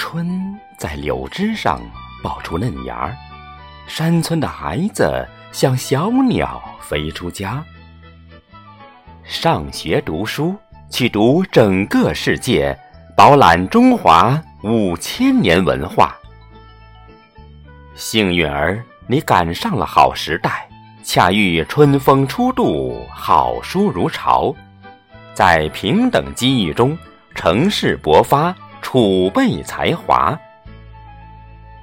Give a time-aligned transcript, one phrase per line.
[0.00, 1.78] 春在柳枝上
[2.22, 3.14] 爆出嫩芽儿，
[3.86, 7.62] 山村的孩子像小鸟飞出家。
[9.22, 10.56] 上学读书，
[10.88, 12.76] 去读整个世界，
[13.14, 16.16] 饱览中华五千年文化。
[17.94, 20.66] 幸运儿，你赶上了好时代，
[21.04, 24.56] 恰遇春风初度，好书如潮，
[25.34, 26.96] 在平等机遇中，
[27.34, 30.38] 成事勃发，储备才华。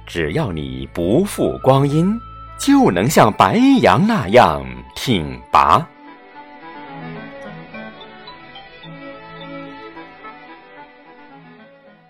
[0.06, 2.18] 只要你不负光阴，
[2.58, 5.86] 就能像白杨那样挺拔。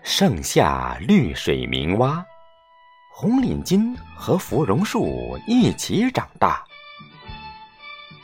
[0.01, 2.25] 盛夏绿水明蛙，
[3.13, 6.63] 红领巾和芙蓉树一起长大。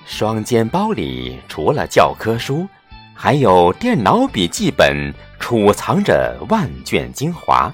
[0.05, 2.67] 双肩包里除了教科书，
[3.13, 5.13] 还有电脑笔记本，
[5.47, 7.71] 储藏着万卷精华。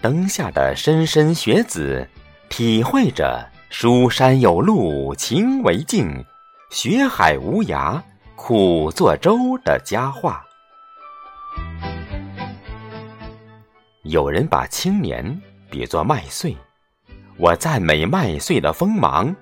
[0.00, 2.04] 灯下的莘莘学子，
[2.48, 6.24] 体会着“书山有路勤为径，
[6.68, 8.02] 学海无涯
[8.34, 10.44] 苦作舟”的佳话。
[14.02, 16.56] 有人把青年比作麦穗，
[17.36, 19.32] 我赞美麦穗的锋芒，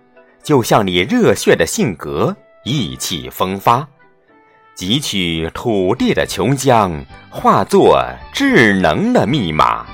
[0.43, 3.89] 就像你热血的性格，意气风发，
[4.77, 7.99] 汲取土地的琼浆，化作
[8.31, 9.87] 智能的密码。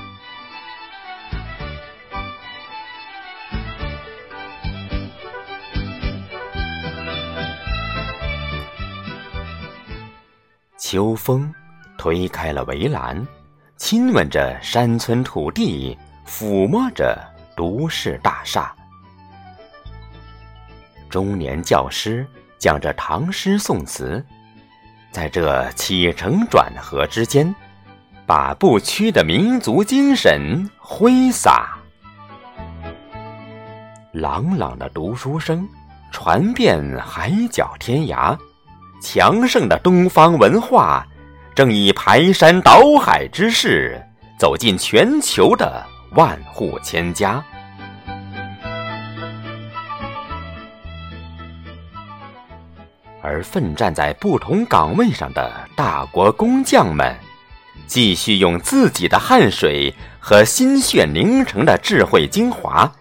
[10.77, 11.49] 秋风
[11.97, 13.25] 推开了围栏。
[13.77, 17.17] 亲吻着山村土地，抚摸着
[17.55, 18.73] 都市大厦。
[21.09, 22.25] 中年教师
[22.57, 24.23] 讲着唐诗宋词，
[25.13, 27.53] 在这起承转合之间，
[28.25, 31.77] 把不屈的民族精神挥洒。
[34.11, 35.69] 朗朗的读书声
[36.11, 38.35] 传遍海角天涯，
[39.03, 41.05] 强盛的东方文化。
[41.53, 44.03] 正以排山倒海之势
[44.39, 45.85] 走进全球的
[46.15, 47.43] 万户千家，
[53.23, 57.15] 而奋战在不同岗位上的大国工匠们，
[57.87, 62.91] 继续用自己的汗水和心血凝成的智慧精华，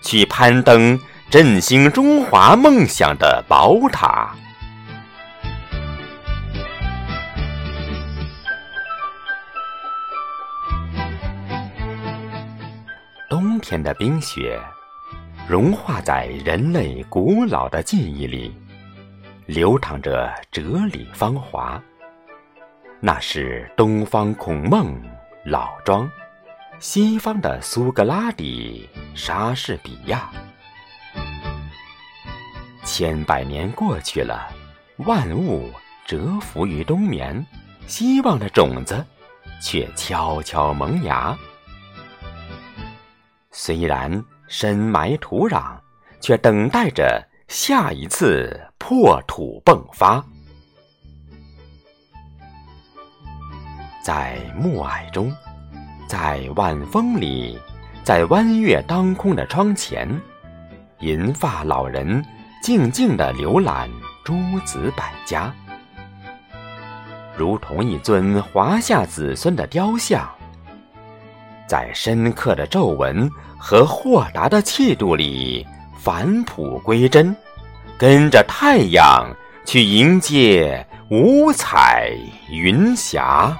[0.00, 0.96] 去攀登
[1.28, 4.36] 振兴中华梦想的宝塔。
[13.28, 14.60] 冬天的冰雪，
[15.48, 18.54] 融化在人类古老的记忆里，
[19.52, 21.78] 流淌着哲理芳华。
[23.00, 24.98] 那是东方孔孟
[25.44, 26.10] 老庄，
[26.80, 30.30] 西方的苏格拉底莎士比亚。
[32.82, 34.48] 千百年过去了，
[35.04, 35.70] 万物
[36.06, 37.44] 蛰伏于冬眠，
[37.86, 39.04] 希望的种子
[39.60, 41.36] 却悄悄萌芽。
[43.50, 45.76] 虽然深埋土壤，
[46.22, 50.22] 却等待着下一次破土迸发。
[54.02, 55.32] 在暮霭中，
[56.08, 57.56] 在晚风里，
[58.02, 60.08] 在弯月当空的窗前，
[60.98, 62.24] 银发老人
[62.60, 63.88] 静静地浏览
[64.24, 64.34] 诸
[64.66, 65.54] 子百家，
[67.36, 70.28] 如同一尊华夏子孙的雕像。
[71.68, 75.64] 在深刻的皱纹和豁达的气度里
[75.96, 77.34] 返璞归真，
[78.02, 79.32] 跟着太阳
[79.64, 82.10] 去迎接五彩
[82.50, 83.56] 云霞。